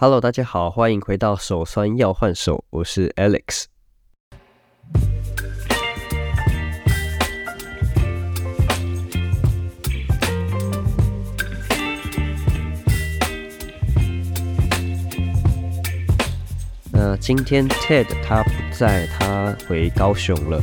[0.00, 3.64] Hello，大家好，欢迎回到手酸要换手，我是 Alex。
[16.92, 20.62] 那今天 Ted 他不在，他回高雄了，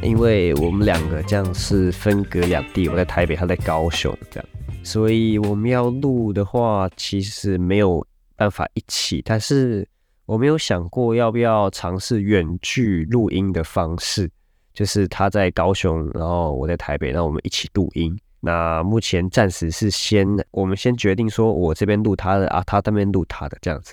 [0.00, 4.48] 因为我们两个这样是分隔两地，我在台北，他在高雄，这样，
[4.84, 8.06] 所以我们要录的话，其实没有
[8.40, 9.86] 办法一起，但是
[10.24, 14.30] 我没有想过要不要尝试远距录音的方式，
[14.72, 18.18] 就是他在高雄，然后我在台北，那我们一起录音。
[18.40, 23.92] 那目前暂时是先，我们先决定说我这边录他的啊，他那边录他的这样子。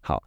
[0.00, 0.22] 好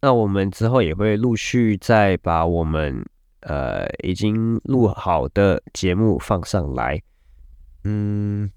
[0.00, 3.00] 那我们之后也会陆续再把我们
[3.42, 7.00] 呃已经录好的节目放上来。
[7.84, 8.50] 嗯，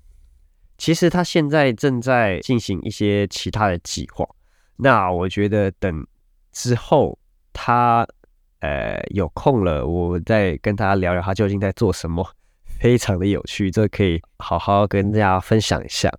[0.78, 4.28] 其实他现在正在进行一些其他的计划。
[4.78, 6.06] 那我觉得等
[6.52, 7.18] 之后
[7.54, 8.06] 他
[8.60, 12.28] 呃有空了，我再跟他聊聊他究竟在做什么，
[12.66, 16.12] 非常的有趣，这可以好好跟大家分享一下。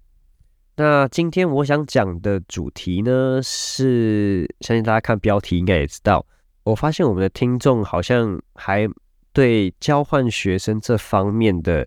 [0.76, 6.24] 那今天我想讲的主题呢，是相信大家看标题应该也知道。
[6.64, 8.88] 我发现我们的听众好像还
[9.32, 11.86] 对交换学生这方面的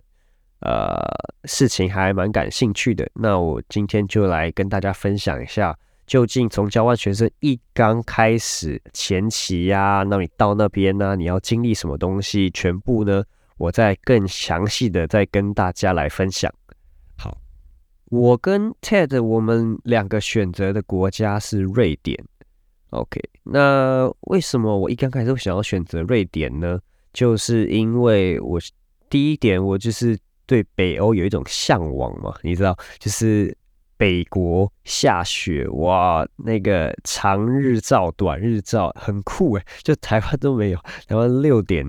[0.60, 0.98] 呃
[1.44, 3.08] 事情还蛮感兴趣的。
[3.14, 13.22] 那我今天就来跟大家分享一下，究竟从交换学生一刚开始前期呀，那你到那边呢，你要经历什么东西，全部呢，
[13.56, 16.52] 我再更详细的再跟大家来分享。
[17.16, 17.36] 好
[18.06, 22.18] 我跟 Ted，我们两个选择的国家是瑞典。
[22.90, 26.80] OK，那为什么我一刚开始会想要选择瑞典呢？
[27.12, 28.60] 就是因为我
[29.08, 30.18] 第一点，我就是
[30.50, 33.56] 对北欧有一种向往嘛，你知道，就是
[33.96, 41.86] 北国下雪哇，那个长日照、短日照很酷诶，就台湾都没有，台湾六点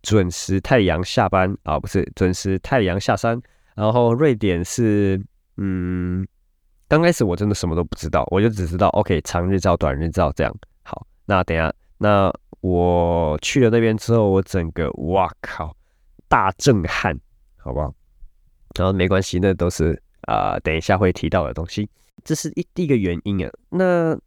[0.00, 3.38] 准时太阳下班啊，不是准时太阳下山。
[3.74, 5.22] 然后瑞典是，
[5.58, 6.26] 嗯，
[6.88, 10.50] 刚开始我真的什么都不知道，我就只知道 OK 长日照、短日照这样。
[10.84, 12.32] 好，那等下，那
[12.62, 15.76] 我去了那边之后，我整个哇靠，
[16.28, 17.14] 大震撼，
[17.68, 17.94] 好不好？
[18.76, 21.88] 然后没关系，那都是啊，等一下会提到的东西。
[22.24, 23.50] 这是一第一个原因啊。
[23.70, 24.18] 那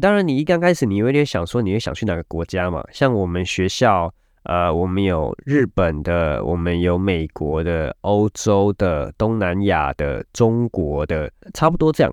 [0.00, 2.84] 当然，你一刚开始你有点想说，你会想去哪个国家嘛？
[2.92, 4.12] 像我们学校。
[4.44, 12.12] 呃，我们有日本的，我们有美国的，欧洲的，东南亚的，中国的，差不多这样。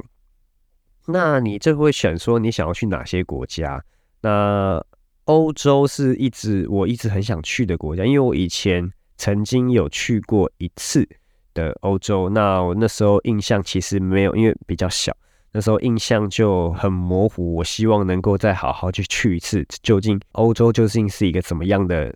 [1.07, 3.83] 那你这会选说你想要去哪些国家？
[4.21, 4.79] 那
[5.25, 11.07] 欧洲是一直我一直很想去的国家，因为我以前曾经有去过一次
[11.53, 12.27] 的欧洲。
[12.29, 15.15] 那我那时候印象其实没有，因为比较小，
[15.51, 17.53] 那时候印象就很模糊。
[17.53, 22.11] 我希望能够再好好去去一次，究竟欧洲究竟是一个怎么样的？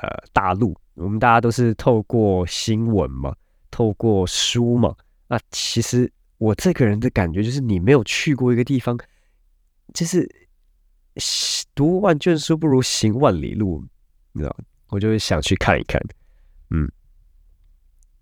[0.00, 3.34] 呃，大陆，我们大家都是透过新闻嘛，
[3.68, 4.94] 透过书嘛。
[5.26, 8.96] 那其实我这个人的感觉就是，你没有去过一个地方，
[9.92, 10.24] 就是
[11.74, 13.84] 读万卷书不如行万里路，
[14.30, 14.56] 你知道？
[14.90, 16.00] 我就会想去看一看。
[16.70, 16.90] 嗯，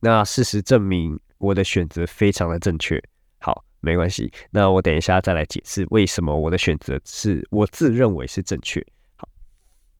[0.01, 3.03] 那事实证明我的选择非常的正确。
[3.39, 8.85] 好，没关系，那我等一下再来解释为什么我的选择是我自认为是正确。
[9.17, 9.29] 好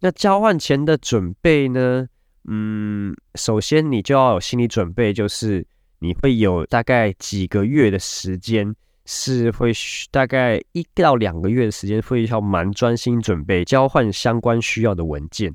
[0.01, 2.09] 那交换前的准备呢？
[2.49, 5.67] 嗯，首先你就要有心理准备，就是
[5.99, 8.73] 你会有大概几个月的时间，
[9.05, 9.73] 是会
[10.13, 15.53] 大概一到两个月的时间，会要蛮专心准备交换相关需要的文件，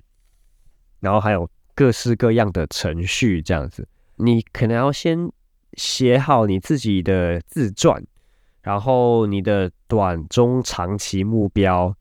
[1.00, 1.50] 然后还有
[1.82, 3.88] 各式各样的程序这样子。
[4.18, 5.32] 你可能要先
[5.74, 8.06] 写好你自己的自传，
[8.62, 11.92] 然后你的短中长期目标。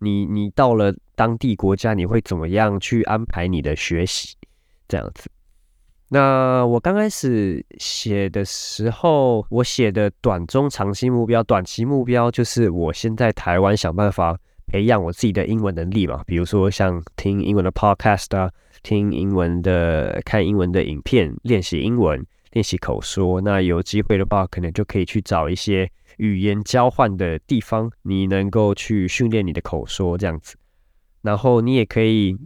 [0.00, 4.36] 你你到了当地国家，你会怎么样去安排你的学习？
[4.86, 5.30] 这样子。
[6.10, 18.52] 那我刚开始写的时候，我写的短中长期目标，短期目标就是我先在台湾想办法培养我自己的英文能力嘛，比如说像听英文的 podcast 啊，
[18.82, 23.40] 听英文的、看英文的影片，练习英文，练习口说。
[23.40, 25.90] 那有机会的话，可能就可以去找一些。
[26.16, 30.56] 语言交换的地方，你能够去训练你的口说这样子，
[31.22, 32.36] 然后你也可以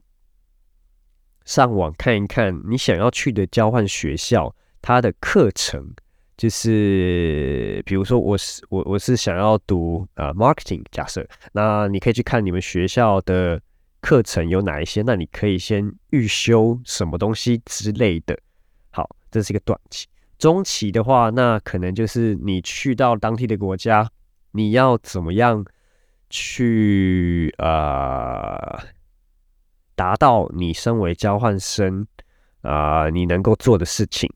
[1.46, 5.90] 上网看一看你想要去的交换学校，它的课程
[6.36, 13.58] 就是，比如说我是我我是想要读呃 marketing，假设，那你可以去看你们学校的
[14.02, 18.38] 课程有哪一些，那你可以先预修什么东西之类的。
[18.90, 20.06] 好，这是一个短期。
[20.38, 24.10] 中期的话，那可能就是你去到当地的国家，
[24.50, 25.64] 你要怎么样
[26.28, 28.80] 去呃
[29.94, 32.04] 达到你身为交换生
[32.62, 34.28] 啊你能够做的事情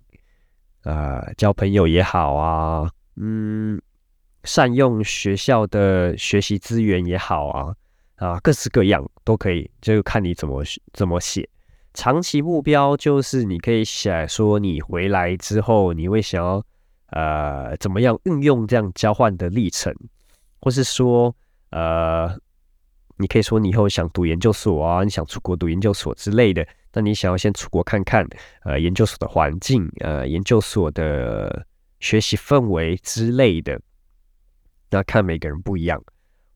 [0.82, 3.82] 啊交朋友也好啊，嗯，
[4.44, 7.74] 善用学校的学习资源也好啊
[8.16, 11.48] 啊各式各样都可以，就看你怎么怎么写。
[11.94, 16.62] 长期目标就是你可以写说你回来之后你会想要
[17.06, 19.94] 呃怎么样运用这样交换的历程，
[20.60, 21.34] 或是说
[21.70, 22.36] 呃
[23.16, 28.26] 你可以说你以后想读研究所啊，你想出国读研究所之类的，那你想要先出国看看
[28.64, 31.66] 呃研究所的环境呃研究所的
[32.00, 33.80] 学习氛围之类的，
[34.90, 36.02] 那看每个人不一样。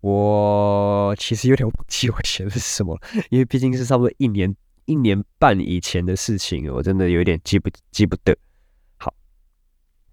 [0.00, 2.98] 我其实有点忘记我写的是什么，
[3.30, 4.54] 因为毕竟是差不多一年。
[4.86, 8.36] 一年半以前的事情，我真的有点记不记不得。
[8.96, 9.14] 好，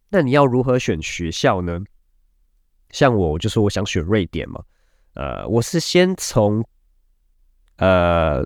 [0.10, 1.81] 那你要如何选学校呢？
[2.92, 4.62] 像我，就说我想选瑞典嘛。
[5.16, 6.63] 呃，我是先从，
[7.78, 8.45] 呃，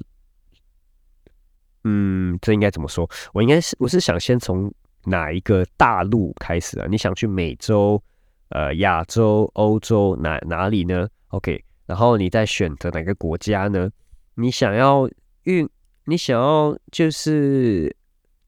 [1.84, 3.10] 嗯，这应该怎么说？
[3.34, 4.74] 我应该是我是想先从
[5.04, 6.88] 哪一个大陆开始啊？
[6.90, 8.02] 你想去美洲、
[8.50, 13.90] 呃，亚洲、欧洲哪哪里呢？OK，然后你再选择哪个国家呢？
[14.36, 15.10] 你想要
[15.44, 15.68] 运。
[16.06, 17.96] 你想要就是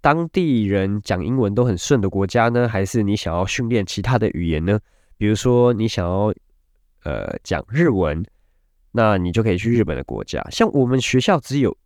[0.01, 4.79] 当地人讲英文都很顺的国家呢，还是你想要训练其他的语言呢？
[5.17, 6.33] 比如说你想要
[7.03, 8.25] 呃讲日文，
[8.91, 10.43] 那你就可以去日本的国家。
[10.49, 11.77] 像我们学校只有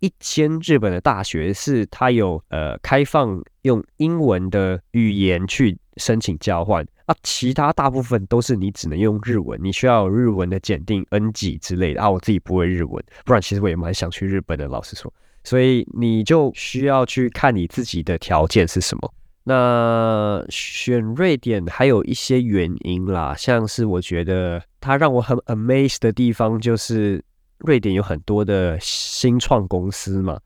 [0.00, 12.10] 一间日本的大学，是它有呃开放用英文的语言去申请交换啊，其他大部分都是你只能用日文，你需要有日文的检定 N 级之类的啊。
[12.10, 15.12] 我自己不会日文，不然其实我也蛮想去日本的，老实说。
[15.42, 19.14] 所以你就需要去看你自己的条件是什么。
[19.42, 27.22] 那选瑞典还有一些原因啦，像是我觉得它让我很 amazed 的地方，就是
[27.58, 30.40] 瑞典有很多的新创公司嘛，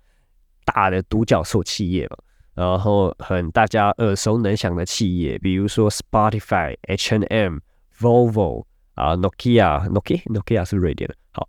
[0.65, 2.17] 大的独角兽企业嘛，
[2.59, 7.59] 然后很大家耳熟能详的企业，比如说 Spotify、H&M、
[7.99, 8.65] Volvo
[8.95, 11.15] 啊，Nokia，Nokia，Nokia 是瑞典的。
[11.33, 11.49] 好，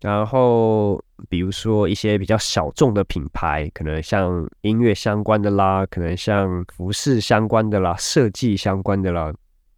[0.00, 1.02] 然后。
[1.28, 9.34] 比如说一些比较小众的品牌，可能像音乐相关的啦，可能像服饰相关的啦，设计相关的啦。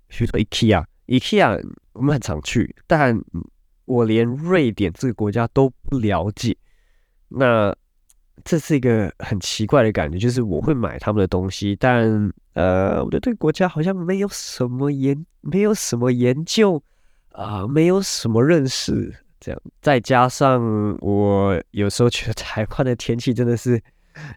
[0.07, 3.19] 比如说 IKEA，IKEA 我们很常去，但
[3.87, 6.55] 我连瑞典这个国家都不了解。
[7.29, 7.75] 那
[8.45, 16.83] 这是一个很奇怪的感觉，就是我会买他们的东西，但呃，我对这个国家好像没有什么研，没有什么研究
[17.33, 19.15] 啊，没有什么认识。
[19.39, 20.63] 这样，再加上
[21.01, 23.83] 我有时候觉得台湾的天气真的是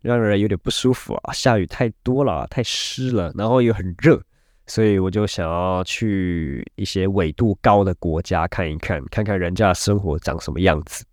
[0.01, 4.21] 让人有点不舒服啊，下雨太多了，太湿了，然后又很热，
[4.65, 11.03] 所以我就想要去一些纬度高的国家看一看，看看人家的生活长什么样子。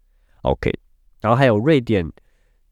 [0.42, 0.72] OK，
[1.20, 2.08] 然后还有瑞典，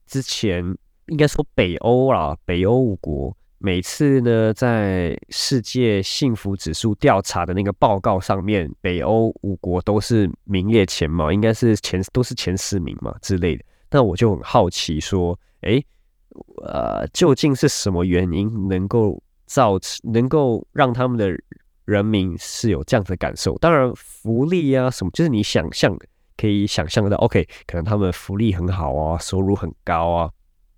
[0.08, 0.64] 之前
[1.06, 3.36] 应该说北欧啦，北欧五国。
[3.60, 13.64] 每次呢，在世界幸福指数调查的那个报告上面，北欧五国都是名列前茅，应该是前都是前十名嘛之类的。
[13.90, 15.82] 那我就很好奇，说，哎，
[16.62, 21.36] 呃，究竟是什么原因能够造成，能够让他们的
[21.84, 23.58] 人民是有这样的感受？
[23.58, 26.06] 当然，福利啊什么，就是你想象的
[26.38, 30.30] 可以想象得到，OK，可能他们福利很好啊，收入很高啊，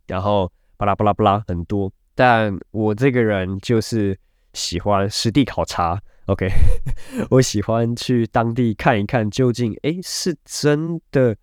[0.09, 1.93] 然后巴拉巴拉巴拉很多。
[2.17, 4.19] 但我这个人就是
[4.55, 6.49] 喜欢实地考察，OK，
[7.31, 11.37] 我喜欢去当地看一看，究竟哎是真的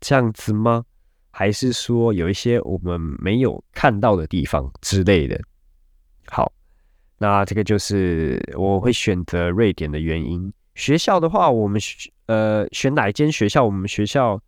[0.00, 0.84] 这样子吗？
[1.30, 5.40] 还是说有一些我们没有看到的地方之类的？
[6.26, 6.52] 好，
[7.16, 10.52] 那这个就是我会选择瑞典的原因。
[10.74, 11.80] 学校的话，我们
[12.26, 13.64] 呃选哪一间学校？
[13.64, 14.40] 我们学校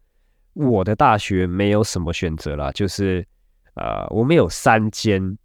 [0.53, 3.27] 我的大学没有什么选择啦，就是
[3.75, 5.37] 呃我们有三间。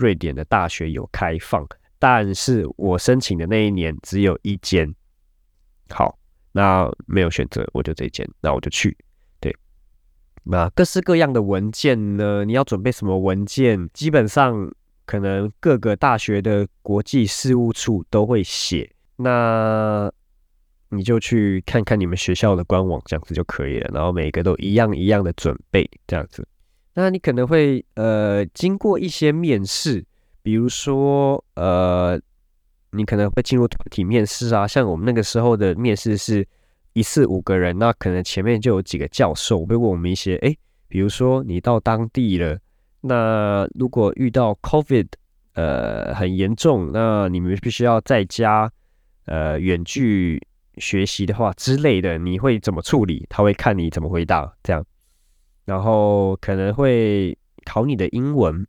[0.00, 1.66] 瑞典的大学有开放，
[1.98, 4.94] 但是我申请的那一年只有一间。
[5.90, 6.16] 好，
[6.52, 8.96] 那没有选择，我就这一间，那我就去。
[9.40, 9.52] 对，
[10.44, 12.44] 那各式各样的文件呢？
[12.44, 13.90] 你要准备什么文件？
[13.92, 14.72] 基本上
[15.04, 20.08] 可能各个大学的国际事务处都会写，那
[20.90, 23.90] 你就去看看你们学校的官网，这样子就可以了。
[23.92, 26.46] 然后每个都一样一样的准备，这样子。
[26.94, 30.04] 那你可能会呃经过一些面试，
[30.42, 32.20] 比如说呃
[32.90, 36.46] 你可能会进入团体面试啊，像我们那个时候的面试是
[36.94, 40.56] 一次五个人，那可能前面就有几个教授会问我们一些，哎，
[40.88, 42.58] 比如说你到当地了，
[43.02, 45.06] 那如果遇到 COVID
[45.52, 48.72] 呃很严重，那你们必须要在家
[49.26, 50.42] 呃远距
[50.80, 53.26] 学习的话之类的，你会怎么处理？
[53.28, 54.84] 他会看你怎么回答，这样，
[55.64, 58.66] 然后可能会考你的英文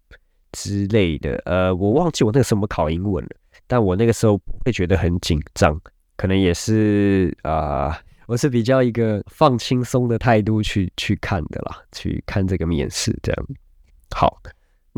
[0.51, 1.41] 之类的。
[1.45, 3.31] 呃，我忘记我那个什么考英文了，
[3.67, 5.79] 但我那个时候不会觉得很紧张，
[6.17, 13.45] 可能也是啊，我是比较一个放轻松的态度去去看的啦，去看这个面试这样。
[14.15, 14.41] 好。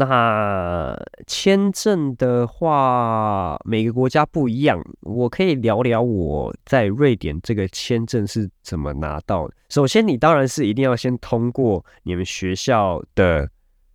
[0.03, 4.83] 那签证的话，每个国家不一样。
[5.01, 9.53] 我可以聊聊我在瑞典这个签证是怎么拿到的。
[9.69, 13.47] 首先，你当然是一定要先通过你们学校的，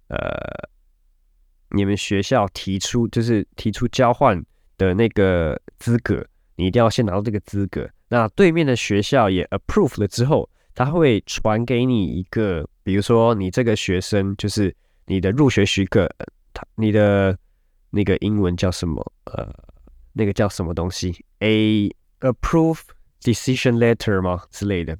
[0.06, 0.18] 呃，
[1.70, 4.40] 你们学校提出就是提出交换
[4.78, 7.84] 的那个资格，你一定要先拿到这个资格。
[8.10, 14.72] 那对面的学校也 approve 了之后，他会传给你一个，比如说你这个学生就是。
[15.06, 16.08] 你的入学许可，
[16.52, 17.36] 他你的
[17.90, 19.12] 那个英文叫什么？
[19.24, 19.52] 呃，
[20.12, 21.88] 那个叫什么东西？A
[22.20, 22.80] approve
[23.22, 24.96] decision letter 吗之类的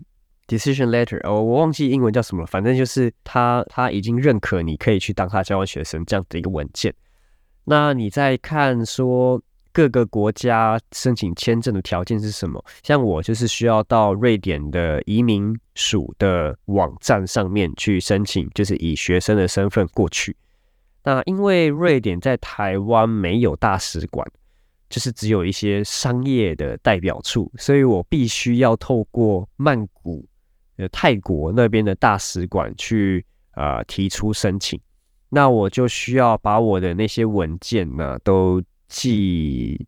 [0.46, 2.46] ？decision letter 哦，我忘记英文叫什么了。
[2.46, 6.94] 反正就是他他已经认可你可以去当他交换学生这样的一个文件。
[7.64, 9.42] 那你在看说
[9.76, 12.64] 各个国家申请签证的条件是什么？
[12.82, 15.54] 像我就是需要到瑞典的移民。
[15.78, 20.34] 署的网站上面去申请，就是以学生的身份过去。
[21.04, 24.26] 那因为瑞典在台湾没有大使馆，
[24.88, 30.26] 就是只有一些商业的代表处，所以我必须要透过曼谷，
[30.78, 34.80] 呃，泰国那边的大使馆去啊提出申请。
[35.28, 39.86] 那我就需要把我的那些文件呢都寄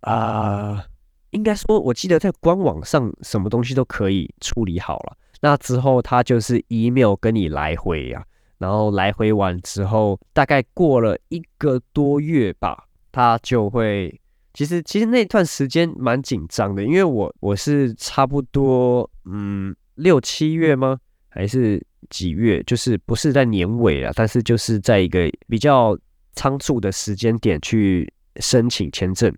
[0.00, 0.84] 啊，
[1.30, 5.16] 应该说，我记得在官网上什么东西都可以处理好了。
[5.40, 8.24] 那之后，他就是 email 跟你来回呀，
[8.58, 14.20] 然后来回完之后，大概过了一个多月吧，他就会，
[14.52, 20.98] 其实其实那段时间蛮紧张的，因为我我是差不多嗯六七月吗？
[21.28, 22.62] 还是几月？
[22.64, 25.96] 就是不是在年尾啊，但是就是在一个比较
[26.32, 29.34] 仓促的时间点去申请签证，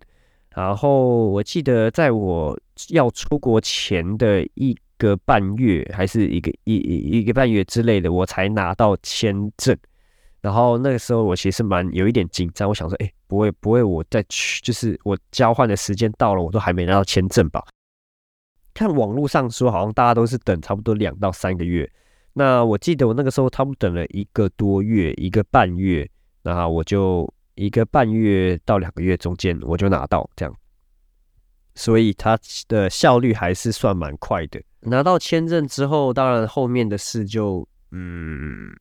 [0.54, 4.76] 然后我记得在我要出国前的一。
[5.00, 9.74] 个半月还是一个一一一个半月之类的，我才拿到签证。
[10.42, 17.64] 然后那个时候我其实蛮有一点紧张，我想说，哎，不会不会，我再去就是我交换的时间到了，我都还没拿到签证吧？
[18.74, 21.90] 看网络上说，好像大家都是等差不多两到三个月。
[22.34, 26.06] 那我记得我那个时候，他们等了一个多月，一个半月，
[26.42, 27.26] 然后我就
[27.60, 30.56] 一个半月到两个月中间，我就拿到这样。
[31.74, 32.38] 所以它
[32.68, 34.58] 的效率还是算蛮快的。
[34.80, 38.74] 拿到签证之后，当然后面的事就嗯，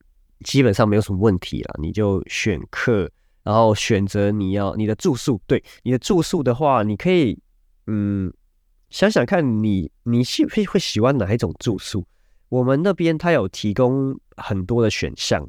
[0.46, 1.76] 基本上没有什么问题了。
[1.78, 3.12] 你就选课，
[3.44, 5.42] 然后选择你要你的住宿。
[5.46, 7.38] 对你的住宿的话，你可以
[7.88, 8.34] 嗯
[8.90, 12.06] 想想看你你喜会会喜欢哪一种住宿。
[12.48, 15.46] 我们那边它有提供很多的选项。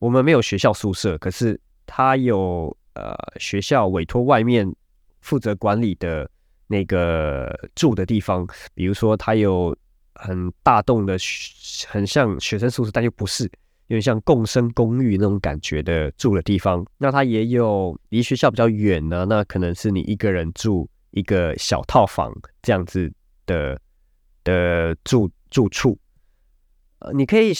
[0.00, 4.70] 我们没有学校宿舍，可是它有呃学校委托外面
[5.20, 6.28] 负责管理的
[6.66, 9.76] 那个住的地方，比如说它有。
[10.14, 11.16] 很大栋的，
[11.88, 13.44] 很像学生宿舍，但又不是，
[13.86, 16.84] 有点像共生公寓那种感觉的住的地方。
[16.98, 23.10] 那它也有离学校比较远呢，那可能是你一个人住一个小套房这样子
[23.46, 23.76] 的
[24.44, 25.98] 的住住处。
[27.02, 27.52] 呃，你可以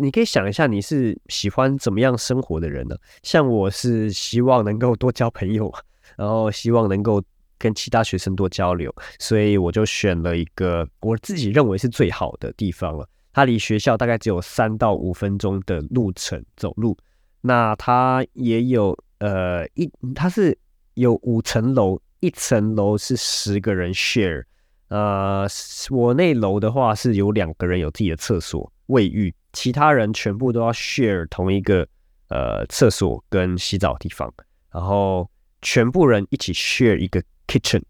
[0.00, 2.96] 你可以想一下，你是喜欢怎么样生活的人呢？
[3.22, 5.72] 像我是希望能够多交朋友，
[6.16, 7.22] 然后希望能够。
[7.62, 13.06] 跟其他学生多交流，所以我就选了一个我自己认为是最好的地方了。
[13.34, 16.96] 它离学校大概只有三到五分钟的路程走路。
[17.42, 20.56] 那它也有呃一，它是
[20.94, 24.42] 有五层楼，一层楼是十个人 share。
[24.88, 25.46] 呃，
[25.90, 31.86] 我那楼的话是有两个人有自己的厕所、卫浴，其他人全部都要 share 同一个
[32.28, 34.32] 呃厕所跟洗澡地方，
[34.70, 35.30] 然后
[35.62, 37.22] 全部人一起 share 一个。
[37.50, 37.82] Kitchen，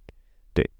[0.55, 0.71] 对，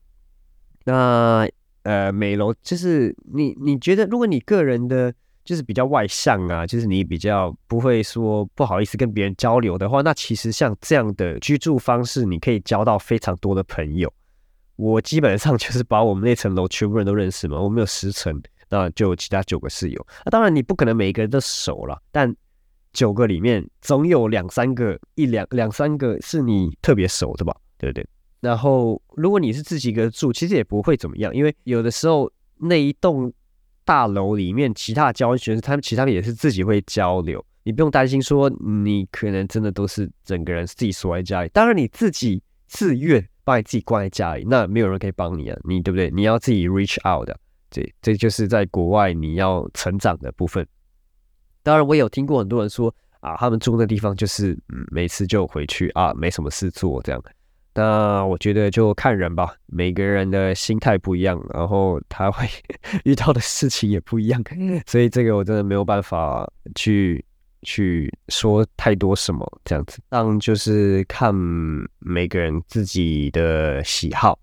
[0.87, 1.47] 那
[1.83, 5.13] 呃，美楼就是你，你觉得如果你个人的，
[5.45, 14.11] 就是比较外向啊，就是你比较不会说不好意思跟别人交流的话，那其实像这样的居住方式，你可以交到非常多的朋友。
[14.77, 20.07] 我基本上就是把我们那层楼全部人都认识嘛，我们有十层，那就其他九个室友。
[20.25, 22.35] 那当然你不可能每一个人都熟了，但
[22.93, 27.55] 九个里面总有两三个、一两两三个是你特别熟的吧？
[27.77, 28.07] 对不对？
[28.41, 33.31] 然后，如果你是自己一个住，其实也不会怎么样，因为有的时候那一栋
[33.85, 41.51] 大楼里面其他的交换学生，他们其他也是自己会交流，你不用担心说你可能真的都是整个人自己锁在家里。
[41.53, 46.11] 当然，你自己自愿把你自己关在家里，那没有人可以帮你啊，你对不对？
[46.11, 47.39] 你要自己 reach out 的，
[47.71, 50.67] 这这就是在国外你要成长的部分。
[51.63, 57.23] 当然，我有听过很多人说啊，他们住的地方就是嗯，每次就回去啊，没什么事做这样。
[57.73, 62.45] 那我觉得就看人吧，每个人的心态不一样，然后他会
[63.05, 64.43] 遇到的事情也不一样，
[64.87, 67.25] 所以这个我真的没有办法去
[67.63, 70.01] 去说太多什么这样子。
[70.09, 71.33] 当就是看
[72.01, 74.39] 每个人自己的喜好。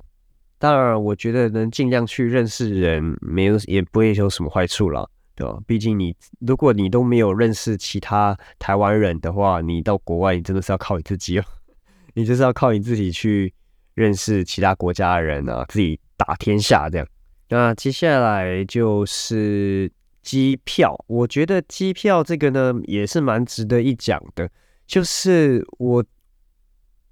[0.59, 5.57] 当然，我觉得能尽量去认识人，没有也不会有什么坏处了，对吧？
[5.67, 11.43] 毕竟你如果你都没有认识其他台湾人的话，你到国外你真的是要靠你自己哦。
[12.15, 13.53] 你就是要靠你自己去
[13.93, 17.07] 认识其他国家的人啊，自己打天下这样。
[17.49, 19.91] 那接下来就是
[20.23, 24.49] 机票，我觉得机票这个呢也是蛮值得一讲的。
[24.87, 26.03] 就是我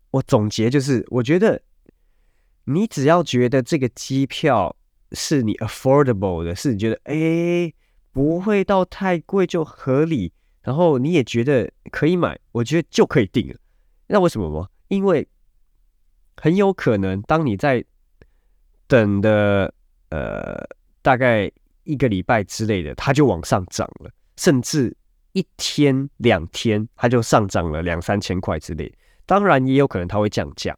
[0.10, 1.62] 我总结就是，我觉得
[2.66, 4.76] 你只要觉得这个机票
[5.12, 7.74] 是你 affordable 的，是你觉得哎
[8.12, 10.32] 不会到太贵就合理，
[10.62, 13.56] 然后你也觉得可以买，我觉得就可以定了。
[14.08, 14.68] 那为什么吗？
[14.88, 15.28] 因为
[16.38, 17.84] 很有可能，当你在
[18.88, 19.74] 等的
[20.10, 20.64] 呃
[21.02, 21.52] 大概
[21.84, 24.96] 一个礼拜之类的，它就往上涨了，甚至
[25.34, 28.94] 一天两天它就上涨了两三千块之类。
[29.26, 30.78] 当然也有可能它会降价，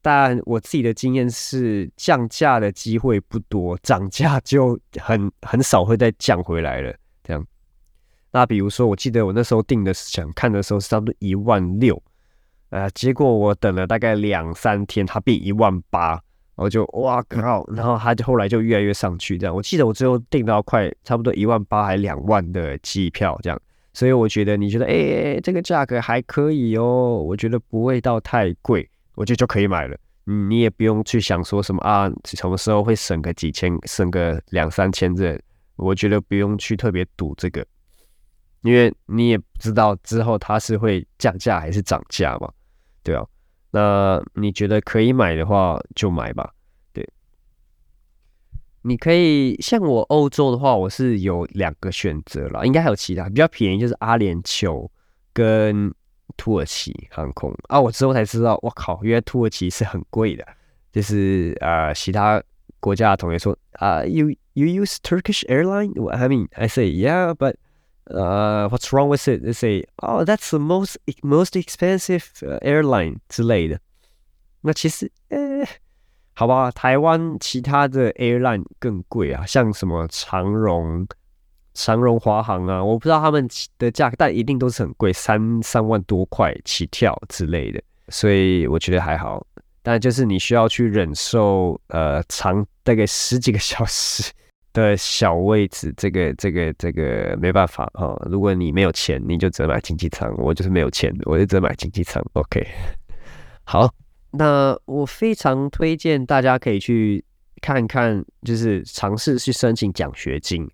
[0.00, 6.94] 但我自己的经验是降价的机会不多，涨价就很很少会再降回来了。
[7.22, 7.46] 这样，
[8.30, 12.00] 那比如说，我记得我那时候订的是想看的时候是差不多一万六。
[12.70, 16.20] 呃，结果我等了大概两三天，它变一万八，
[16.54, 17.64] 我就哇靠！
[17.74, 19.56] 然后它就后来就越来越上去，这样。
[19.56, 23.58] 我记得我最后订到快差不多一万八还两万的机票这样，
[23.94, 28.86] 所以我觉得你觉得哎，这个价格还可以哦，我觉得不会到太贵，
[29.18, 29.98] 我觉得就可以买了。
[30.24, 35.36] 你也不用去想说什么啊，什么时候会省个几千，省个两三千这，
[35.74, 37.66] 我觉得不用去特别赌这个，
[38.62, 42.48] 因为你也不知道之后它是会降价还是涨价嘛。
[43.02, 43.26] 对啊，
[43.72, 46.52] 那你觉得可以买的话就买吧。
[46.92, 47.04] 对，
[48.82, 54.88] 你可以像我欧洲的话，我是有两个选择了，应该还有其他比较便宜，就是阿联酋
[55.32, 55.92] 跟
[56.36, 57.80] 土耳其航空啊。
[57.80, 60.46] 我之后才知道，我靠，原来土耳其是很贵的。
[60.90, 62.42] 就是啊，其他
[62.80, 65.92] 国家的同学说啊，You you use Turkish airline?
[66.10, 67.54] I mean, I say yeah, but
[68.04, 69.44] 呃，What's wrong with it?
[69.44, 72.24] They say, oh, that's the most most expensive
[72.60, 73.78] airline 之类的。
[74.62, 75.66] 那其实，呃，
[76.32, 81.06] 好吧，台湾其他的 airline 更贵啊，像什么长荣、
[81.78, 87.80] 长荣华航啊，我不知道他们的价格，但一定都是很贵，三三万多块起跳之类的。
[88.08, 89.46] 所以我觉得还好，
[89.82, 94.32] 但就是你需要去忍受，呃，长大概十几个小时。
[94.74, 98.14] 的小位置，这个这个这个没办法哈。
[98.30, 100.32] 如果你没有钱，你就只能买经济舱。
[100.36, 102.22] 我就是没有钱，我就只能买经济舱。
[102.34, 102.64] OK，
[103.64, 103.92] 好，
[104.30, 107.24] 那我非常推荐大家可以去
[107.62, 110.70] 看看，就是尝试去申请奖学金。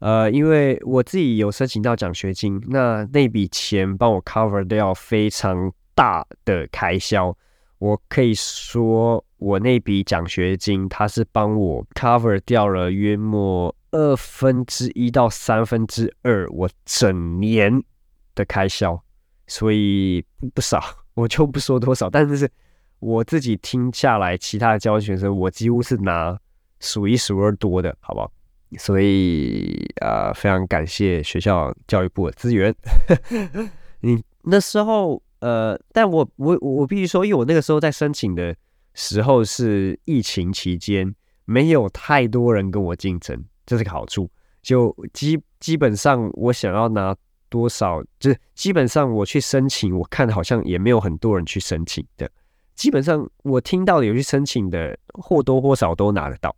[0.00, 7.34] 呃，因为我自己有申请到奖学金，那那笔钱帮我 cover 掉非常大的开销。
[7.78, 9.24] 我可以说。
[9.40, 17.82] 我那笔奖学金，它是帮我 cover 掉了约莫二分之一到三分之二我整年
[18.34, 19.02] 的开销，
[19.46, 20.22] 所以
[20.54, 20.78] 不少，
[21.16, 22.10] 我就不说多少。
[22.10, 22.46] 但是
[22.98, 26.38] 我自己听下来，其他的交换学生，我几乎是拿
[26.80, 28.30] 数一数二多的，好不好？
[28.78, 32.74] 所以啊，非常感谢学校教育部的资源。
[34.00, 38.54] 你那时候，呃，但我我我必须说，因为我那个时候在申请的。
[38.92, 44.28] 时候是疫情期间，没有太多人跟我竞争，这是个好处。
[44.62, 47.14] 就基基本上，我想要拿
[47.48, 52.28] 多少，就是基本上我去申请，我看好像也没有很多人去申请的。
[52.74, 56.54] 基本上我听到的有去申请的，或多或少都拿得到，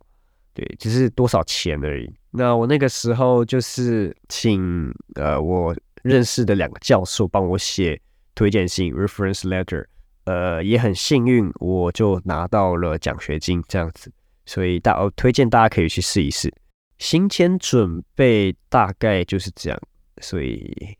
[0.53, 2.11] 对，只是多少钱而已。
[2.31, 7.99] 那我那个时候就是请呃我认识的两个教授帮我写
[8.35, 9.85] 推荐信 （reference letter）。
[10.25, 14.09] 呃，也很幸运，我就拿到了奖学金这样子，
[14.45, 16.49] 所以大我推荐大家可以去试一试。
[16.97, 19.77] 行前准备大概就是这样，
[20.21, 20.97] 所以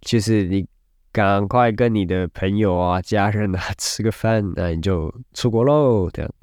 [0.00, 0.66] 就是你
[1.12, 6.10] 赶快跟你的朋友啊、家人啊 吃个饭，那你就出国喽。
[6.10, 6.34] 这样，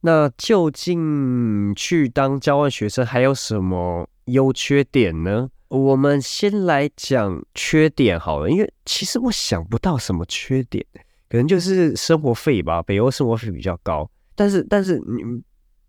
[0.00, 5.50] 那究竟去当交换学生还有什么优缺点呢？
[5.68, 10.84] 我们先来讲缺点好了，因为其实我想不到什么缺点。
[11.28, 14.10] 可能就是生活费吧，北欧生活费比较高。
[14.34, 15.40] 但是，但是你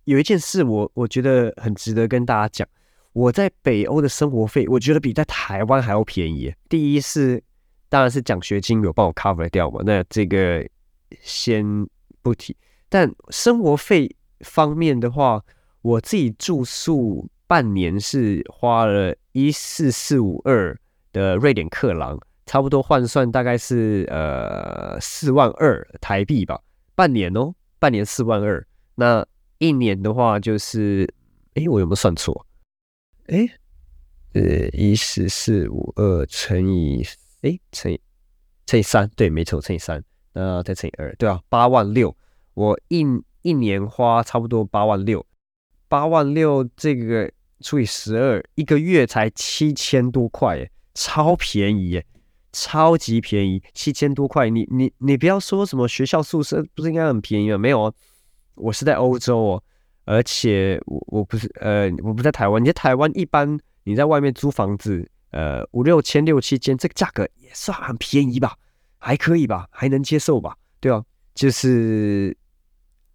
[0.03, 2.67] 有一件事，我我觉得很值得跟大家讲。
[3.13, 6.53] 我在北欧的生活费，我觉得比在台湾还要便宜。
[6.69, 7.41] 第一是，
[7.89, 10.63] 当然是奖学金有帮我 cover 掉嘛，那这个
[11.21, 11.65] 先
[12.21, 12.55] 不提。
[12.91, 15.41] 但生活费方面的话，
[15.81, 20.77] 我自己住宿半年是花了一四四五二
[21.13, 26.59] 的瑞典克朗，差不多换算大概是呃四万二台币吧。
[26.93, 28.67] 半年哦，半年四万二。
[28.95, 29.25] 那
[29.57, 31.07] 一年的话就是，
[31.53, 32.45] 哎，我有没有算错？
[33.27, 33.47] 哎，
[34.33, 37.05] 呃，一四四五二乘以
[37.43, 38.01] 哎乘以
[38.65, 42.13] 乘以三，对，没错，乘以三，那再乘以二，对啊，八万六。
[42.53, 43.05] 我一
[43.41, 45.25] 一年花差不多八万六，
[45.87, 52.05] 八万六这个除以十二，一个月才七千多块，耶，超便宜耶，
[52.51, 54.49] 超级便宜，七千多块。
[54.49, 57.57] 你你你不要说什么学校宿舍不是应该很便宜吗？
[57.57, 57.93] 没有啊，
[58.55, 59.63] 我是在欧洲哦。
[60.03, 68.57] 而且我我不是呃我不在台湾，你在台湾一般你在外面租房子，呃五六千六七千，这个价格也算很便宜吧，
[68.97, 72.35] 还可以吧，还能接受吧，对啊，就是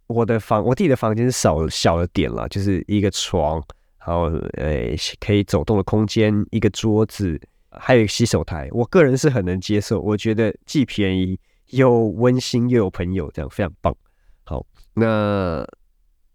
[0.07, 3.63] 我的房我自己的房间是少小了点了，就是一个床，
[4.05, 7.39] 然后呃可以走动的空间，一个桌子，
[7.69, 13.95] 还有一个洗手台，我个人是很能接受，我觉得既便宜又温馨又有朋友，这样非常棒。
[14.43, 15.67] 好，那。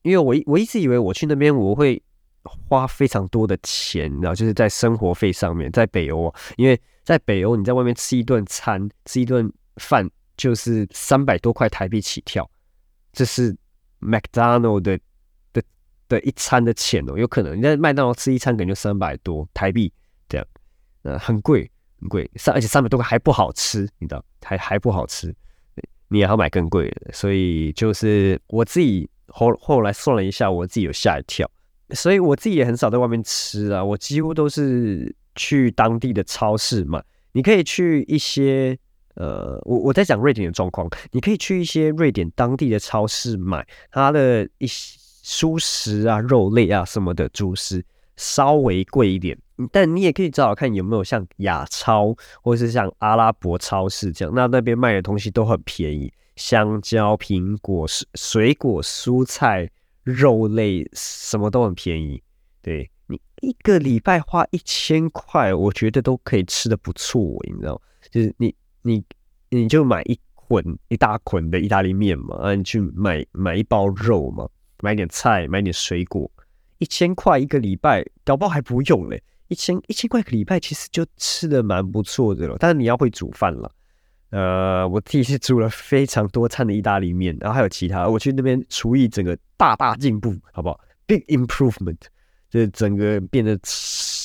[0.04, 2.02] 因为我我一直以为我去那边我会
[2.42, 12.50] 花非常多的钱，然后就是在生活费上面，在北欧，因为在北欧你在外面吃一顿餐，吃一顿饭就是三百多块台币起跳，
[13.12, 13.56] 这是
[14.02, 14.98] McDonald 的
[15.52, 15.62] 的
[16.08, 19.92] 的一餐的钱哦，有可能你在麦当劳吃一餐可能就三百多台币
[20.28, 20.46] 这样，
[21.02, 25.34] 呃，很贵很贵，三而且三百多块还不好吃，你知道还还不好吃，
[26.08, 29.08] 你也要买更贵的，所以就是我自己。
[29.34, 31.50] 后后来算了一下，我自己有吓一跳，
[31.92, 37.02] 所以我自己也很少在外面吃啊，我几乎都是去当地的超市买。
[37.32, 38.76] 你可以去一些
[39.14, 47.84] 呃，我我在讲瑞典的状况，你可以去一些瑞典当地的超市买它的一些蔬食啊、肉类啊什么的主食，
[48.16, 49.38] 稍微贵一点，
[49.70, 56.12] 但你也可以找找看有没有像亚超或是像阿拉伯超市这样，那那边卖的东西都很便宜。
[56.34, 59.70] 香蕉、苹果、水水果、蔬菜、
[60.02, 62.20] 肉类，什么都很便宜。
[62.62, 69.02] 对你一个礼拜花一千块，我觉得都可以吃的不错，你知道就是你你
[69.48, 74.48] 你就买一捆一大捆的意大利面嘛，啊，你去买买一包肉嘛，
[74.82, 76.30] 买点菜，买点水果，
[76.78, 79.22] 一千块一个礼拜，搞不好还不用嘞。
[79.48, 82.56] 一千一千块一个礼拜，其实就吃的蛮不错的了。
[82.58, 83.70] 但是你要会煮饭了。
[84.30, 91.98] 呃，我自己是煮了非常多餐的意大利面，然后还有其他，我去那边厨艺整个大大进步，好不好？Big improvement，
[92.48, 93.58] 就是整个变得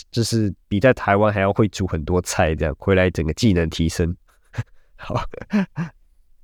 [0.10, 4.16] 就是比在台湾还要会煮很多菜，这样回来整个技能提升。
[4.98, 5.24] 好，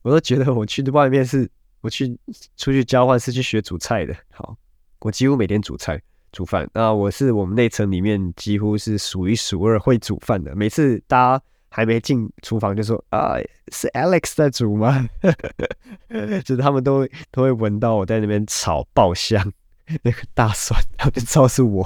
[0.01, 1.49] 我都觉得我去外面是，
[1.81, 2.17] 我去
[2.55, 4.15] 出去交换是去学煮菜的。
[4.31, 4.55] 好，
[4.99, 11.43] 我几乎每天煮菜煮饭，那我是我们内层里面几乎是数一数二会煮饭的，每次大家。
[11.75, 13.33] 还没进厨房就说啊，
[13.71, 15.09] 是 Alex 在煮吗？
[16.45, 19.51] 就是他们都都会闻到我在那边炒爆香
[20.03, 21.83] 那个大蒜，他们知道是我，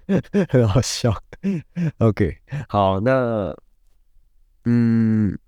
[0.48, 1.14] 很好笑。
[1.98, 2.34] OK，
[2.66, 3.54] 好，那
[4.64, 5.38] 嗯，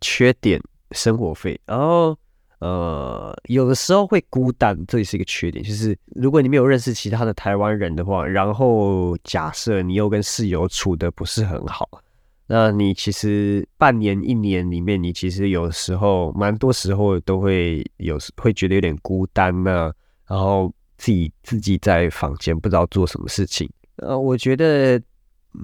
[0.00, 0.60] 缺点
[0.92, 2.16] 生活费，然后
[2.60, 5.64] 呃，有的时候会孤单，这也是一个缺点。
[5.64, 11.88] 就是如果你没有认识其他的台湾人的话，然后假设你又跟室友处的不是很好。
[12.50, 19.92] 那你其实半年、一年里面，你其实有时候蛮多时候都会有会觉得有点孤单呢，
[20.26, 23.70] 然后自己自己在房间不知道做什么事情。
[23.96, 24.98] 呃，我觉得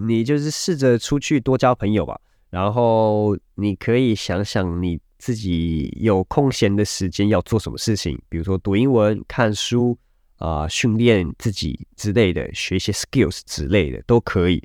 [0.06, 2.20] 你就是试着出去多交朋友吧，
[2.54, 9.98] 然后你可以想想你自己有空闲的时间要做什么事情，比如说读英文、看书
[10.36, 14.62] 啊、训练自己之类的，学一些 skills 之类的都可以。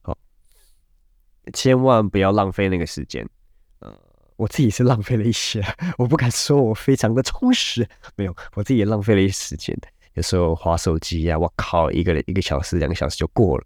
[0.00, 0.16] 好
[1.52, 3.28] 千万不要浪费那个时间，
[3.80, 3.94] 呃，
[4.36, 5.62] 我自己是浪费了一些，
[5.98, 9.78] 我不敢说我非常的充实，没有，我自己也浪费了一些时间，
[10.14, 13.64] 有时候划手机呀，我靠，一个一个小时、两个小时就过了，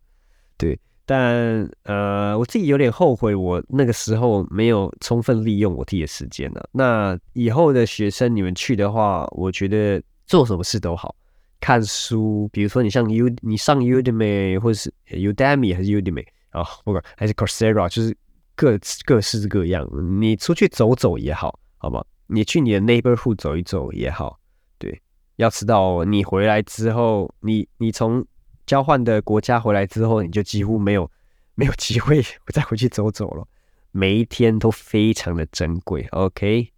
[0.57, 0.77] 对，
[1.11, 6.63] 但呃，我自己有点后悔，我那个时候没有充分利用我自己的时间呢。
[6.71, 11.13] 那以后的学生你们去的话，我觉得做什么事都好，
[11.59, 16.25] 看书，比如说你像 U，你上 Udemy 或是 Udemy 还是 Udemy。
[16.51, 18.17] 啊，不管还是 Coursera，就是
[18.55, 19.89] 各各式各样。
[20.21, 22.07] 你出去走走也好，好吧？
[22.29, 24.39] 你去你的 neighborhood 走一走也好。
[24.79, 25.01] 对，
[25.37, 28.25] 要知道你回来之后，你你从
[28.71, 31.11] 交换的国家回来之后，你就几乎没有
[31.57, 32.23] 没有机会
[32.55, 33.45] 再回去走走了。
[33.91, 36.69] 每一天都非常的珍贵，OK，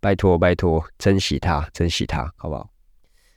[0.00, 2.70] 拜托拜托，珍惜它，珍惜它，好不好？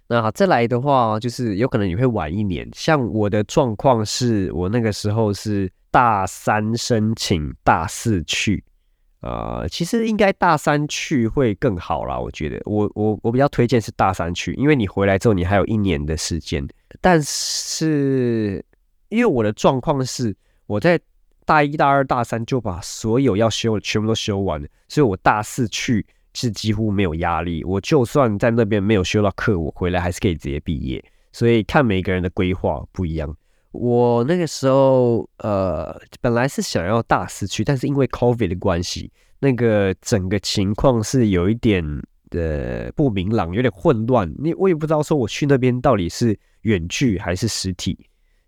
[0.08, 2.66] 那好，再来的话，就是有可能你会晚一年。
[2.74, 8.64] 像我的状况是，我那个时候是大三申请，大四去。
[9.20, 12.62] 呃，其实应该大三去会更好啦，我觉得。
[12.64, 16.66] 我我我比较推荐是大三去，因为你回来之后你还有一年的时间。
[17.04, 18.66] 但是
[19.10, 20.36] 因为我的状况是，
[20.66, 21.00] 我在。
[21.46, 27.62] 大一、大二、大三就把所有要修的全部都修完了，所以我大四去是几乎没有压力。
[27.66, 31.04] 我就算在那边没有修到课，我回来还是可以直接毕业。
[31.34, 33.36] 所以看每个人的规划不一样。
[33.74, 41.84] 我那个时候呃，本来是想要大四去，但是因为 COVID 的关系，那个整个情况是有一点
[42.34, 44.30] 的不明朗，有点混乱。
[44.38, 47.98] 你我也不知道说我去那边到底是远距还是实体。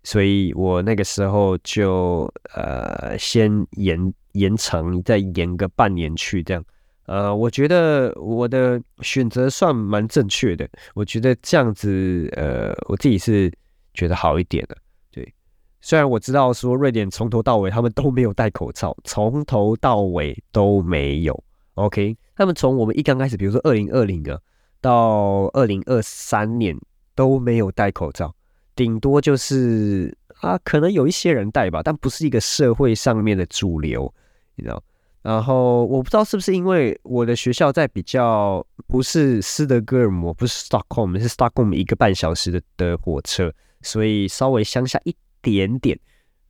[0.02, 6.64] 所以我那个时候就呃先延延长，再延个半年去这样，
[7.06, 10.68] 呃，我觉得我的选择算蛮正确的。
[10.94, 13.52] 我觉得这样子，呃，我自己是
[13.94, 14.76] 觉得好一点的。
[15.10, 15.34] 对，
[15.80, 21.42] 虽然我知道说瑞典从头到尾他们都没有戴口罩，从头到尾都没有。
[21.74, 24.40] OK，他们从我们一刚开始，比如说二零二零的
[24.80, 26.78] 到二零二三年
[27.14, 28.34] 都没有戴口罩。
[28.74, 34.12] 顶多就是啊，可能有一些人戴吧，但不是一个社会上面的主流，
[34.54, 34.82] 你知道。
[35.22, 45.98] 然后我不知道是不是因为我的学校在比较不是斯德哥尔摩，不是 Stockholm，是 Stockholm 一个半小时的的火车，所以稍微乡下一点点。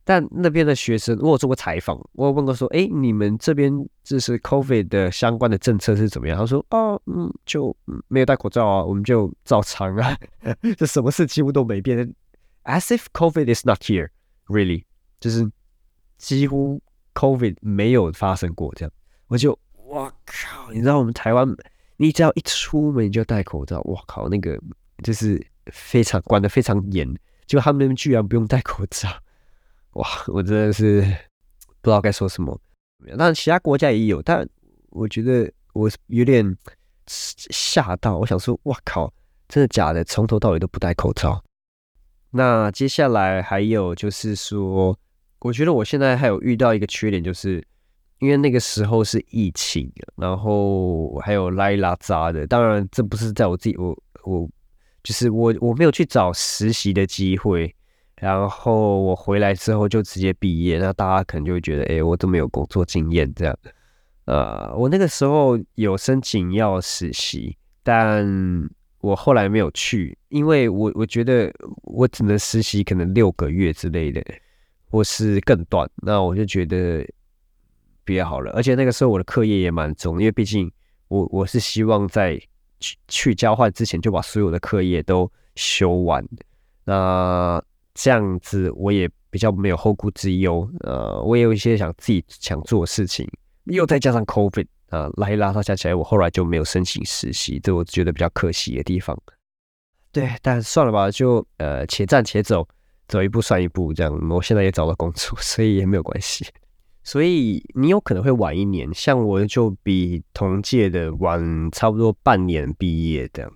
[0.09, 3.69] 但那边的学生，我有做过采访，我有问过说，哎，你们这边
[4.05, 6.37] 就是 COVID 的相关的政策是怎么样？
[6.37, 7.75] 他说，哦，嗯，就
[8.07, 10.17] 没有戴口罩啊，我们就照常啊，
[10.77, 12.09] 这什么事几乎都没变
[12.63, 14.85] ，as if COVID is not here，really，
[15.19, 15.45] 就是
[16.17, 16.81] 几乎
[17.13, 18.91] COVID 没有发生过这样。
[19.27, 21.45] 我就，哇靠，你知道我们台湾，
[21.97, 24.57] 你只要一出门就戴口罩，哇靠，那个
[25.03, 27.13] 就是非常管得非常严，
[27.45, 29.09] 就他们那边居然不用戴口罩。
[29.97, 31.01] 哇，我真的是
[31.81, 32.59] 不知道该说什么。
[33.17, 34.47] 但其他国家也有，但
[34.89, 36.55] 我觉得我有点
[37.07, 38.17] 吓到。
[38.17, 39.11] 我想说，哇靠，
[39.47, 40.03] 真的假的？
[40.03, 41.43] 从头到尾都不戴口罩。
[42.29, 44.97] 那接下来还有就是说，
[45.39, 47.65] 我觉得我现在还有遇到一个缺点，就是
[48.19, 52.45] 因为那个时候是疫情，然后还有拉拉扎的。
[52.45, 54.47] 当然，这不是在我自己，我我
[55.03, 57.73] 就是我我没有去找实习的机会。
[58.19, 63.57] 然后我回来之后就直接毕业，那大家可能就会觉得，哎，我都没有工作经验这样。
[64.25, 68.27] 呃，我那个时候有申请要实习，但
[68.99, 71.53] 我后来没有去，因为我我觉得
[71.83, 74.21] 我只能实习可能六个月之类的，
[74.89, 75.89] 或是更短。
[75.97, 77.07] 那我就觉得
[78.03, 80.69] 比较好了，而且那个时候我的课业也蛮重，因为毕竟
[81.07, 82.37] 我我是希望在
[82.79, 86.27] 去去交换之前就把所有的课业都修完。
[86.83, 87.63] 那
[87.99, 93.27] 这样子我也比较没有后顾之忧，呃，我也有一些想自己想做的事情，
[93.63, 99.19] 又再加上 COVID 啊，拉一拉到加起来，我后来就没有申请实习，这我觉得比较可惜的地方。
[100.11, 102.67] 对，但算了吧，就呃，且战且走，
[103.07, 104.29] 走一步算一步，这样。
[104.29, 106.45] 我现在也找到工作，所以也没有关系。
[107.03, 113.51] 所以你有可能会晚一年，像我就比同届的晚差不多半年毕业这样，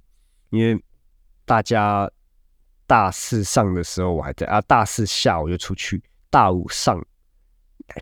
[0.50, 0.84] 因为
[1.46, 2.10] 大家。
[2.92, 7.02] 大四上的时候我还在啊，大四下我就出去，大五上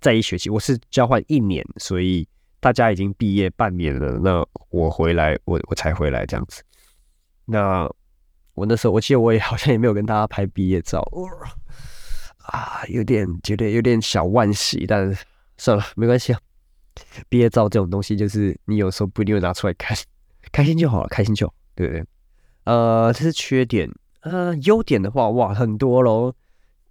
[0.01, 2.27] 在一学期，我是交换一年，所以
[2.59, 6.63] 大家已经毕业半年了，那我回来，我我才回来这样子。
[7.45, 7.87] 那
[8.55, 11.07] 我那时候我记得我也好像也没有跟大家拍毕业照，
[12.47, 15.15] 啊，有点觉得有点小惋惜，但
[15.59, 16.39] 算了，没关系啊。
[17.29, 19.95] 毕业照这种东西，就是你有时候不一定会拿出来看，
[20.51, 22.03] 开心就好了，开心就好，对不对？
[22.63, 23.87] 呃，这是缺点。
[24.21, 26.33] 呃，优点的话，哇，很多喽。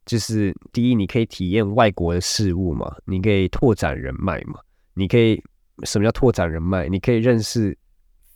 [0.07, 4.59] 就是第一，你可以体验外国的事物嘛，你可以拓展人脉嘛，
[4.95, 5.39] 你可以
[5.83, 6.89] 什么叫拓展人脉？
[6.89, 7.77] 你可以认识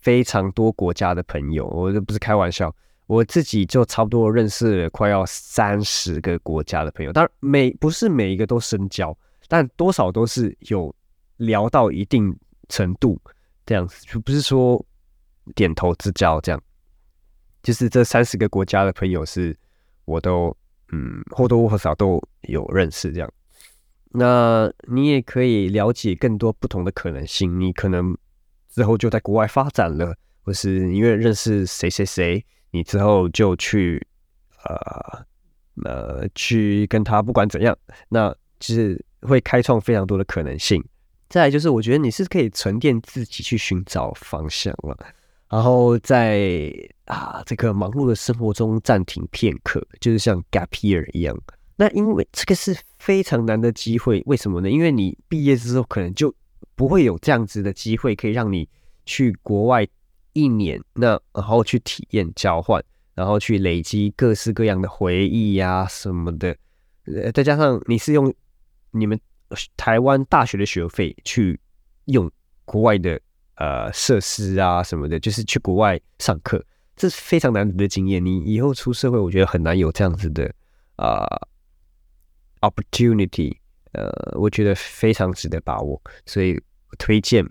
[0.00, 2.70] 非常多国家的朋友，我这不是开玩笑，
[3.06, 7.10] 我自己就差不多认识了快要三十个国家的朋友。
[7.10, 9.16] 当然，每不是每一个都深交，
[9.48, 10.94] 但多少都是有
[11.38, 12.36] 聊到一定
[12.68, 13.18] 程度
[13.64, 14.84] 这样子，就不是说
[15.54, 16.62] 点头之交这样。
[17.62, 19.56] 就是这三十个国家的朋友是，
[20.04, 20.56] 我都
[20.90, 23.32] 嗯或多或少都有认识这样。
[24.10, 27.58] 那你也可以了解更多不同的可能性。
[27.58, 28.16] 你可能
[28.68, 34.06] 之后就在国外发展了，或是因为认识谁谁谁，你之后就去
[34.64, 35.24] 呃
[35.84, 37.74] 呃去跟他不管怎样，
[38.08, 40.84] 那其实会开创非常多的可能性。
[41.30, 44.94] 再就是，我觉得你是可以沉淀自己去寻找方向了，
[45.48, 46.70] 然后在
[47.12, 51.36] 啊这个忙碌的生活中暂停片刻，就是像 gap year 一样。
[51.76, 54.70] 那因为这个是非常难的机会，为什么呢？
[54.70, 56.34] 因为你毕业之后可能就
[56.74, 58.68] 不会有这样子的机会，可以让你
[59.04, 59.86] 去国外
[60.32, 62.82] 一年，那然后去体验交换，
[63.14, 66.56] 然后去累积各式各样的回忆呀什么的。
[67.04, 68.32] 呃，再加上你是用
[68.90, 69.20] 你们。
[69.76, 71.60] 台湾大学的学费去
[72.06, 72.30] 用
[72.64, 73.20] 国外的
[73.56, 76.64] 呃设施啊什么的，就是去国外上课，
[76.96, 78.24] 这是非常难得的经验。
[78.24, 80.52] 你以后出社会，我觉得很难有这样子的
[80.96, 81.26] 啊
[82.60, 83.56] opportunity，
[83.92, 86.60] 呃，我觉得非常值得把握，所以
[86.98, 87.44] 推荐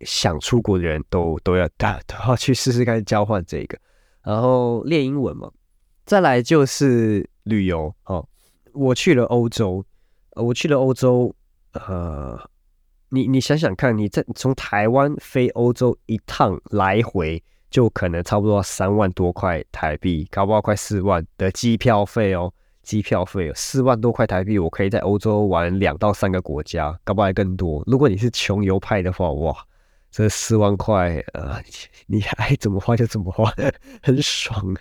[0.00, 1.86] 想出国的人都都要都
[2.26, 3.78] 要去试试看交换这个，
[4.22, 5.50] 然后练英文嘛。
[6.04, 8.28] 再来就是旅游哦，
[8.72, 9.84] 我去了欧洲。
[10.34, 11.36] 我去了欧洲，
[11.74, 12.48] 呃，
[13.10, 27.82] 你你想想看，你在从台湾飞欧洲一趟来回，就可能差不多三万多块台币，搞不好快四万的机票费哦，机票费四万多块台币，我可以在欧洲玩两到三个国家，搞不好还更多。
[27.86, 29.56] 如果你是穷游派的话，哇！
[30.10, 31.58] 这四万块，呃，
[32.06, 33.50] 你爱怎么花就怎么花，
[34.02, 34.76] 很爽。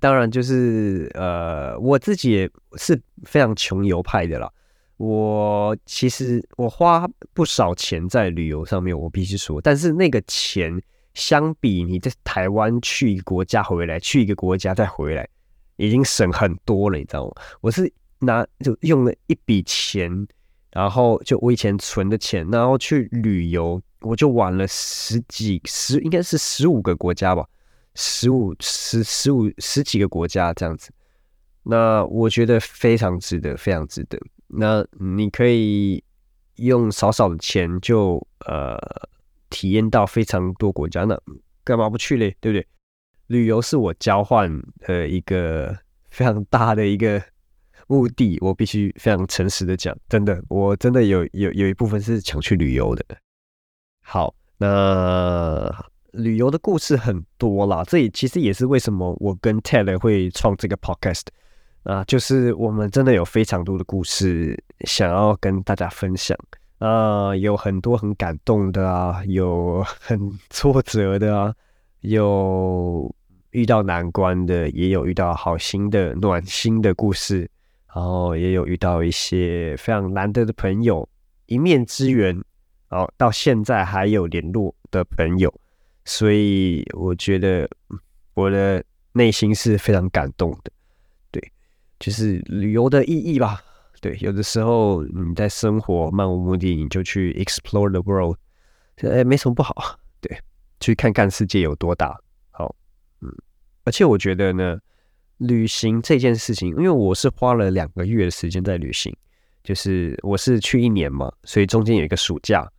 [0.00, 4.50] 当然，就是呃，我自己也是非常穷游派的啦。
[4.96, 10.80] 我其实我花不少钱在旅游上面，我必须说，但是那个钱
[11.18, 15.28] 相比你在台湾去一个国家回来，去一个国家再回来，
[15.76, 17.32] 已经省很多了，你知道吗？
[17.60, 20.26] 我是拿就用了一笔钱，
[20.70, 23.82] 然后就我以前存的钱，然后去旅游。
[24.02, 27.44] 我就玩了十几十，应该是十五个国家吧，
[27.96, 30.92] 十五十十五十几个国家这样子。
[31.64, 34.16] 那我觉得非常值得，非常值得。
[34.46, 36.00] 那你可以
[36.58, 38.78] 用少少的钱就呃
[39.50, 41.18] 体验到非常多国家，那
[41.64, 42.34] 干嘛不去嘞？
[42.40, 42.66] 对不对？
[43.26, 45.76] 旅游是我交换的一个
[46.10, 47.22] 非常大的一个
[47.86, 53.04] 目的，我必须非常诚实的讲，真的，我真的有有有一部分是想去旅游的。
[54.02, 55.70] 好，那
[56.12, 61.26] 旅游的故事很多啦，这也其实也是为什么我跟 Ted 会创这个 podcast
[61.82, 66.36] 啊，就是我们真的有非常多的故事想要跟大家分享
[66.78, 70.18] 啊，有很多很感动的啊，有很
[70.50, 71.54] 挫折的啊，
[72.00, 73.14] 有
[73.50, 77.50] 遇到难关的，也有遇到好心的暖心的故事，
[77.94, 81.08] 然后也有遇到一些非常难得的朋友，
[81.46, 82.40] 一面之缘。
[82.90, 85.52] 哦，到现在还有联络的朋友，
[86.06, 87.68] 所以我觉得
[88.32, 90.72] 我的内心是非常感动的。
[91.30, 91.52] 对，
[91.98, 93.62] 就是旅游的意义吧。
[94.00, 98.36] 对，有的时候你在生活漫无目的，你就去 explore the world，
[99.02, 99.98] 哎，没什么不好。
[100.20, 100.38] 对，
[100.80, 102.16] 去看看世界有多大。
[102.50, 102.74] 好，
[103.20, 103.28] 嗯，
[103.84, 104.78] 而且我觉得呢，
[105.38, 109.14] 旅行这件事情，因为我是花了两个月的时间在旅行，
[109.64, 112.70] 就是我是去一年嘛，所以中间有一个暑假。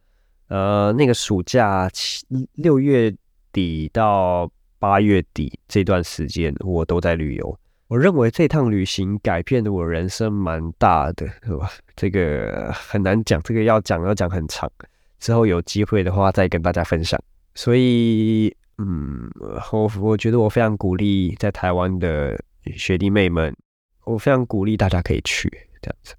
[0.48, 3.14] 呃，那个暑假七六月
[3.52, 7.60] 底到八月底这段时间，我都在旅游。
[7.90, 11.72] 我认为这趟旅行改变了我人生蛮大的，是吧？
[11.96, 14.72] 这个很难讲，这个要讲要讲很长，
[15.20, 17.20] 之后有机会的话再跟大家分享。
[17.56, 19.28] 所以，嗯，
[19.72, 22.40] 我我觉得我非常鼓励在台湾的
[22.76, 23.52] 学弟妹们，
[24.06, 25.50] 我非常鼓励大家可以去
[25.82, 26.14] 这样子。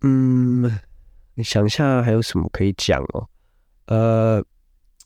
[0.00, 0.76] 嗯，
[1.34, 3.28] 你想一下还有什么可以讲哦？
[3.86, 4.44] 呃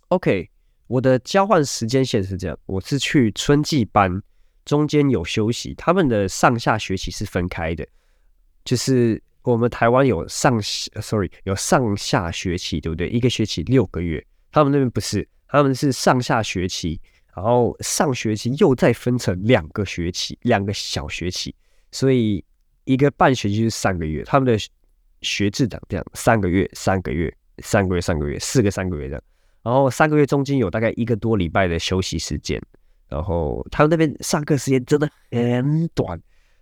[0.09, 0.49] ，OK，
[0.87, 4.23] 我的交换时间线是这样，我是去春季班，
[4.67, 5.73] 中间有休息。
[5.77, 7.87] 他们的上下学期是分开的，
[8.67, 13.09] 就是我们台湾有上，sorry，有上下学期，对不对？
[13.09, 17.01] 一个学期六个月，他们那边不是，他们是上下学期，
[17.35, 21.55] 然后上学期又再分成两个学期，两个小学期，
[21.91, 22.45] 所以
[22.85, 24.23] 一个半学期是三个月。
[24.25, 24.63] 他们的
[25.23, 27.35] 学制长这样，三个月，三个月。
[27.63, 29.13] 三个月，三个月，四个三个月的，
[29.63, 32.61] 然后三个月中间有大概一个多礼拜的休息时间，
[33.09, 36.21] 然后他们那边上课时间真的很短，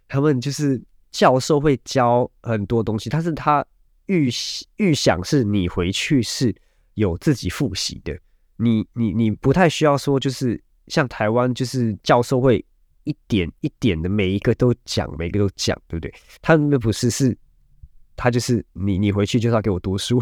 [0.09, 0.81] 他们就是
[1.11, 3.65] 教授会教很多东西，但是他
[4.07, 4.31] 预
[4.77, 6.55] 预想是你回去是
[6.95, 8.19] 有自己复习的，
[8.57, 12.65] 你你你不太需要说就是像台湾就是教授会
[13.05, 16.13] 一点一点的每一个都讲，每个都讲，对不对？
[16.43, 17.37] 他们那不是是，
[18.17, 20.21] 他就是你你回去就是要给我读书。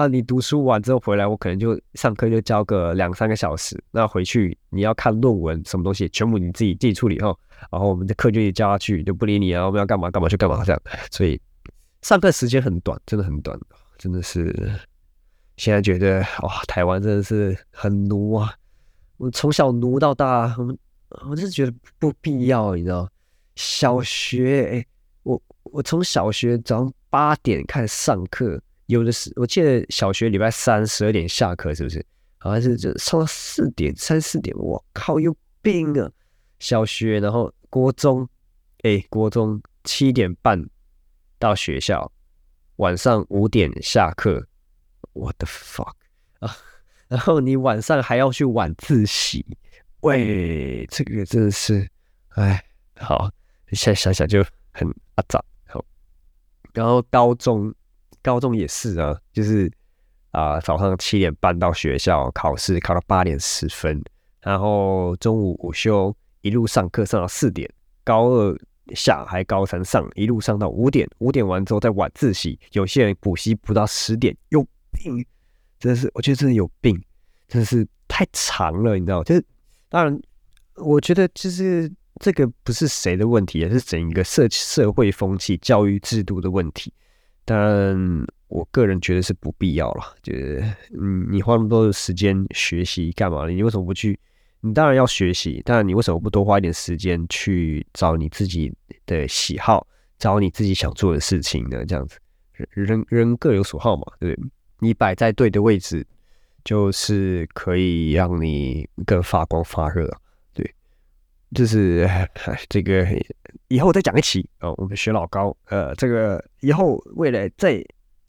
[0.00, 7.36] 那，你读书完之后回来，我可能就上课就教个两三个小时，那回去你要看论文什么东西，全部你自己自己处理后，
[7.68, 10.80] 然后我们的课就一教下去，就不理你啊，我们要干嘛干嘛就干嘛这样，
[11.10, 11.40] 所以
[12.02, 13.58] 上课时间很短，真的很短，
[13.98, 14.54] 真的是
[15.56, 18.54] 现在觉得哇，台湾真的是很奴啊，
[19.16, 20.78] 我从小奴到大，我们
[21.28, 23.10] 我就是觉得不必要，你知道，
[23.56, 24.86] 小学哎，
[25.24, 28.62] 我我从小学早上八点开始上课。
[28.88, 32.04] 有的是，我记得小学礼拜三十二点下课，是不是？
[32.38, 36.10] 好像是就上到四点三四点，我靠，有病啊！
[36.58, 38.26] 小学，然后国中，
[38.84, 40.58] 哎，国中七点半
[41.38, 42.10] 到学校，
[42.76, 44.46] 晚上五点下课，
[45.12, 45.92] 我的 fuck
[46.38, 46.56] 啊！
[47.08, 49.44] 然后你晚上还要去晚自习，
[50.00, 51.86] 喂，这个真的是，
[52.30, 52.64] 哎，
[52.96, 53.30] 好，
[53.72, 55.44] 现在想想就很阿杂。
[55.66, 55.84] 好，
[56.72, 57.74] 然后高中。
[58.22, 59.70] 高中也是啊，就是
[60.30, 64.02] 啊，早上七点半到学校考试，考到八点十分，
[64.40, 67.68] 然后中午午休，一路上课上到四点，
[68.04, 68.58] 高二
[68.94, 75.24] 下还高三上，一路上到五点，五点完之后再晚自习，有些人补习补到十点，有病，
[75.78, 77.00] 真的是，我觉得真的有病，
[77.48, 79.22] 真的是太长了，你知道？
[79.24, 79.44] 就是
[79.88, 80.20] 当然，
[80.74, 81.90] 我觉得就是
[82.20, 86.92] 这个不是谁的问题，也是整一个社社会风气、教育制度的问题。
[87.48, 87.96] 但
[88.48, 93.48] 我个人觉得是不必要了，就是嗯，你花那么多的时间学习干嘛？
[93.48, 94.18] 你为什么不去？
[94.60, 98.70] 你当然要学习，但你为什么不多花一点时间去找你自己
[99.06, 99.86] 的喜好，
[100.18, 101.86] 找你自己想做的事情呢？
[101.86, 102.18] 这样子，
[102.52, 104.50] 人人各有所好嘛，对不对？
[104.80, 106.06] 你摆在对的位置，
[106.64, 110.06] 就是可以让你更发光发热。
[111.54, 112.06] 就是
[112.68, 113.06] 这个
[113.68, 117.82] 以后再讲一期哦，我们学老高，呃，这个以后未来再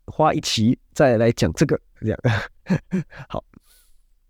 [0.05, 2.20] 花一期再来讲这个这样。
[3.28, 3.43] 好，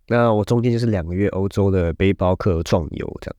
[0.07, 3.35] 那我中间就是两个月欧洲的背包客壮游这样。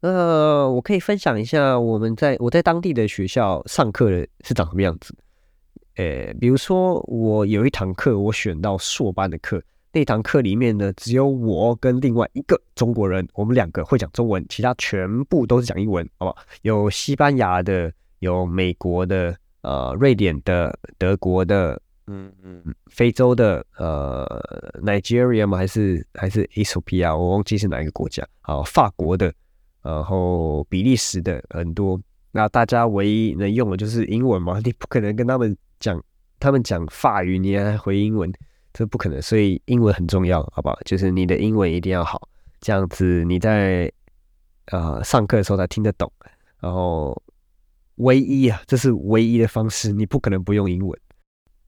[0.00, 5.12] 那我可以分享一下我们在我在当地的学校上课的是长什么样子。
[5.96, 9.60] 呃，比如说我有一堂课我选到硕班的课。
[9.90, 16.38] 那堂课里面呢，只有我跟另外一个中国人，我们两个会讲中文，其他全部都是讲英文，好不好？
[16.62, 24.26] 有西班牙的，有美国的，呃，瑞典的，德国的，嗯嗯，非洲的，呃
[24.82, 25.56] ，Nigeria 吗？
[25.56, 27.16] 还是还是 Ethiopia？
[27.16, 28.26] 我忘记是哪一个国家。
[28.42, 29.32] 好，法国的，
[29.82, 31.98] 然后比利时的很多。
[32.30, 34.60] 那大家唯一能用的就是英文嘛？
[34.62, 36.00] 你不可能跟他们讲，
[36.38, 38.30] 他们讲法语，你还回英文。
[38.72, 40.78] 这不可能，所以英文很重要，好不好？
[40.84, 42.28] 就是你的英文一定要好，
[42.60, 43.90] 这样子你在
[44.66, 46.12] 呃上课的时候才听得懂。
[46.60, 47.20] 然后
[47.96, 51.00] 唯一啊，这是唯一的方式，你不可能不用英文。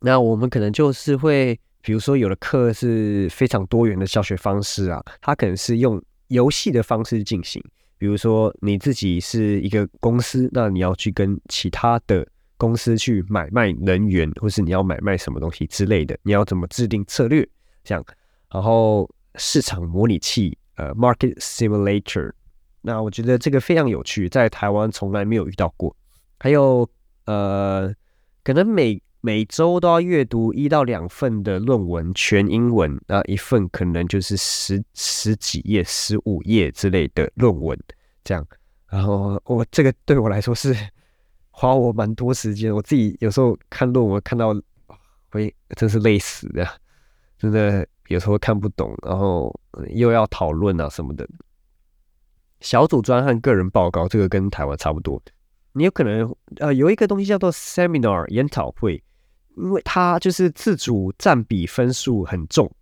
[0.00, 7.62] 那我们可能就是会，比如说有的课是非常多元的教学方式啊，它可能是用游戏的方式进行。
[7.98, 12.26] 比如说你自己是一个公司，那你要去跟其他的。
[12.60, 17.48] 公司去买卖能源，或是你要买卖什么东西之类的，你要怎么制定策略？
[17.82, 18.04] 这样，
[18.52, 22.30] 然后市场模拟器，呃，market simulator，
[22.82, 25.96] 那我觉得这个非常有趣，在台湾从来没有遇到过。
[26.38, 26.86] 还有，
[27.24, 27.90] 呃，
[28.44, 37.78] 可能每每周都要阅读一到两份的论文，全英文，那一份可能就是十十几页、十五页之类的论文，
[38.22, 38.46] 这样。
[38.90, 40.76] 然后我这个对我来说是。
[41.60, 44.58] 花我蛮多时间，我自己有时候看论文看到
[45.28, 46.66] 会真是累死的，
[47.36, 49.54] 真的有时候看不懂，然后
[49.90, 51.28] 又要讨论啊什么的。
[52.60, 55.20] 小组专和个人报告这个跟台湾差不多，
[55.74, 59.02] 你有可能呃有一个东西叫做 seminar 研讨会，
[59.58, 62.74] 因为它就是自主占比分数很重，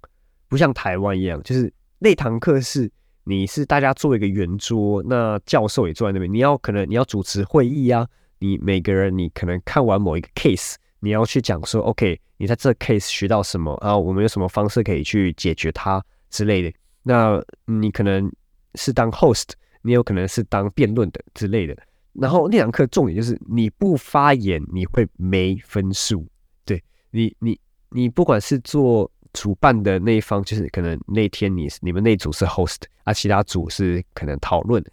[0.46, 2.88] 不像台湾一样，就是那堂课是
[3.24, 8.08] 你是大家坐一个圆桌，那教授也坐在那边，你要可能你要主持会议啊。
[8.38, 13.96] 你每个人，你可能看完某一个 case，你要去讲说，OK，你在这 case 学到什么啊？
[13.96, 16.72] 我们有什么方式可以去解决它之类的？
[17.02, 18.30] 那你可能
[18.74, 19.50] 是当 host，
[19.82, 21.76] 你有可能是当辩论的之类的。
[22.12, 26.26] 然后那堂课重点就是你不发言你会没分数。
[26.64, 27.58] 对你，你，
[27.90, 34.84] 你不管是做主办的那一方，就是可能那天你你们那组是 host，啊，其他组是可能讨论，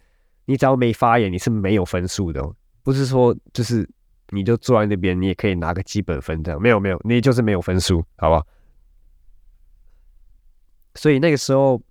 [0.44, 2.40] 你只要没发言，你是没有分数的。
[2.40, 2.54] 哦
[2.86, 3.84] 不是说就是
[4.28, 8.46] 你就坐在那边，你也可以拿个基本分这样，没有没有，你就是没有分数，好吧？
[10.94, 11.82] 所以那个时候，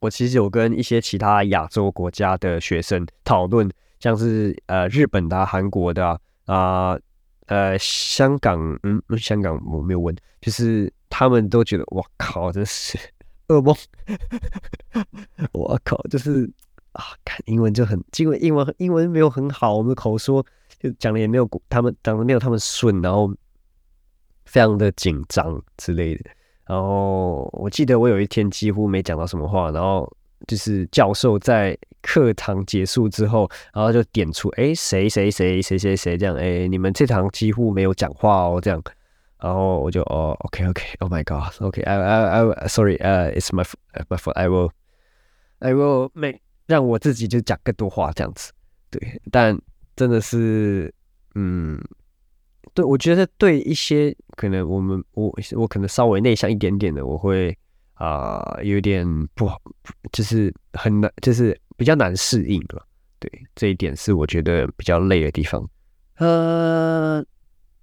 [0.00, 6.98] 我其实有跟一些其他亚洲国家的学生讨论，像是呃日本的、韩国的啊，
[7.46, 12.98] 呃，香港，嗯，香港我没有问，就是他们都觉得，我靠，真是
[13.46, 13.72] 噩梦，
[15.54, 16.50] 我靠，就是
[16.94, 20.44] 啊，看英文就很，因为英文英文没有很好，我们的口说
[20.80, 23.32] 就讲的也没有他们讲的没有他们顺，然后
[24.46, 26.30] 非常的紧张之类的。
[26.66, 30.10] 然后我记得我有一天几乎没讲到什么话，然后
[30.46, 38.82] 就是教授在课堂结束之后，然后就点出，哎，谁谁谁谁谁谁这样，哎，你们这堂几乎没有讲话哦，这样。
[39.40, 43.62] 然后我就哦，OK OK，Oh my God，OK，I I I，Sorry，呃，It's my
[44.08, 44.70] my fault，I will
[45.58, 48.52] I will make 让我自己就讲更多话这样子。
[48.90, 49.58] 对，但
[49.96, 50.92] 真的是，
[51.34, 51.80] 嗯。
[52.72, 57.56] 对，我觉得对一些可能我们我我可能稍微内向一点点的，我会
[57.92, 59.60] 啊有点不好，
[60.10, 62.84] 就是很难，就是比较难适应了。
[63.20, 65.64] 对，这一点是我觉得比较累的地方。
[66.16, 67.24] 呃，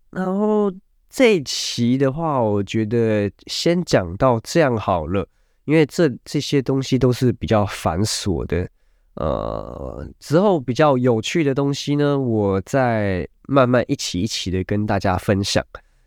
[0.10, 0.70] 然后
[1.10, 5.26] 这一期的话，我觉得先讲到这样好了，
[5.66, 8.70] 因为这这些东西都是比较繁琐的。
[9.16, 15.64] 呃，之后比较有趣的东西呢，我再慢慢一起一起的跟大家分享。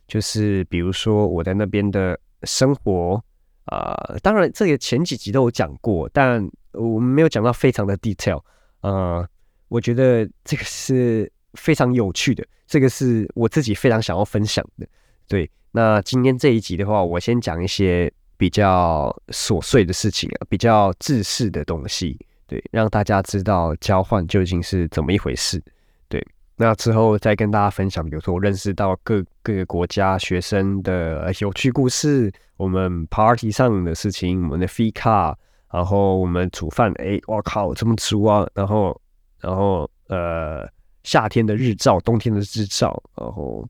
[0.09, 3.23] 就是比如说我在那边的生活，
[3.67, 8.43] 啊，当然这个前几集都有讲过，但我们没有讲到非常的 detail。
[8.81, 9.27] 呃，
[9.69, 14.87] 我觉得这个是非常有趣的，这个是我自己非常想要分享的。
[15.29, 22.19] 对，那今天这一集的话，我先讲一些比较琐碎的事情啊，比较自私的东西。
[22.47, 25.63] 对，让大家知道交换究竟是怎么一回事。
[26.09, 26.25] 对，
[26.57, 35.37] 那之后再跟大家分享，比如说我认识到各各个国家学生的有趣故事，我们 party 上的事情，我们的 fee 卡，
[35.73, 38.47] 然后我们煮饭，哎，我靠，这么煮啊！
[38.55, 39.01] 然后，
[39.41, 40.69] 然后呃，
[41.03, 43.67] 夏天的日照，冬天的日照，然后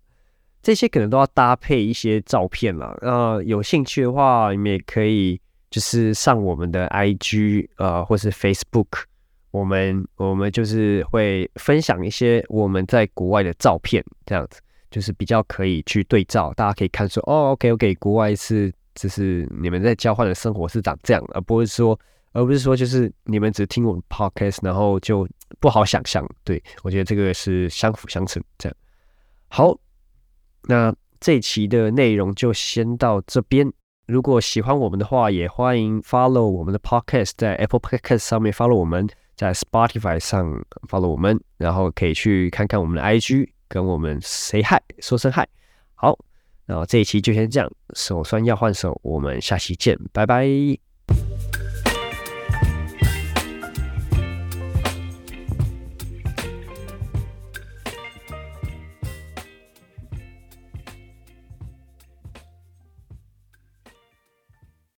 [0.65, 2.99] 这些可能都要搭配一些照片了。
[3.01, 5.41] 那有兴趣的话，你们也可以。
[5.71, 8.87] 就是上我们的 IG 呃，或是 Facebook，
[9.51, 21.99] 我们我们就是会分享一些我们在国外的照片，这样子就是比较可以去对照，大家可以看说哦，OK OK，国外是就是你们在交换的生活是长这样，而不是说
[22.31, 25.27] 而不是说就是你们只听我们 Podcast，然后就
[25.59, 26.25] 不好想象。
[26.45, 28.77] 对我觉得这个是相辅相成，这样
[29.49, 29.77] 好。
[30.67, 33.73] 那这一期的内容就先到这边。
[34.07, 45.33] 如果喜欢我们的话，也欢迎 follow 我们的 podcast，在 Apple Podcast 上面 follow 我们，在 Spotify 上 follow 我们，然后可以去看看我们的 IG，跟我们 say hi，说声
[45.33, 45.47] hi。
[45.95, 46.19] 好，
[46.67, 50.84] 那这一期就先这样，手酸要换手，我们下期见，拜拜。